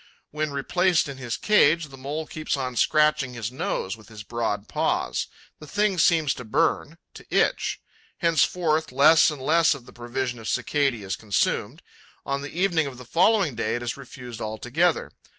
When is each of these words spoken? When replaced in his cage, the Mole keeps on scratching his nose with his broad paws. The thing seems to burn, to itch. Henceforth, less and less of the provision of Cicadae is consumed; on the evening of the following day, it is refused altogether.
When 0.31 0.49
replaced 0.49 1.07
in 1.07 1.17
his 1.17 1.37
cage, 1.37 1.89
the 1.89 1.95
Mole 1.95 2.25
keeps 2.25 2.57
on 2.57 2.75
scratching 2.75 3.35
his 3.35 3.51
nose 3.51 3.95
with 3.95 4.09
his 4.09 4.23
broad 4.23 4.67
paws. 4.67 5.27
The 5.59 5.67
thing 5.67 5.99
seems 5.99 6.33
to 6.33 6.43
burn, 6.43 6.97
to 7.13 7.23
itch. 7.29 7.79
Henceforth, 8.17 8.91
less 8.91 9.29
and 9.29 9.39
less 9.39 9.75
of 9.75 9.85
the 9.85 9.93
provision 9.93 10.39
of 10.39 10.47
Cicadae 10.49 11.03
is 11.03 11.15
consumed; 11.15 11.83
on 12.25 12.41
the 12.41 12.49
evening 12.59 12.87
of 12.87 12.97
the 12.97 13.05
following 13.05 13.53
day, 13.53 13.75
it 13.75 13.83
is 13.83 13.95
refused 13.95 14.41
altogether. 14.41 15.11